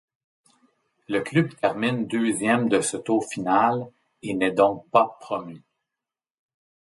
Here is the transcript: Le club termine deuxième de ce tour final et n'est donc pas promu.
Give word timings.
Le 1.07 1.19
club 1.21 1.53
termine 1.57 2.07
deuxième 2.07 2.69
de 2.69 2.81
ce 2.81 2.97
tour 2.97 3.23
final 3.29 3.85
et 4.23 4.33
n'est 4.33 4.49
donc 4.51 4.89
pas 4.89 5.15
promu. 5.21 5.61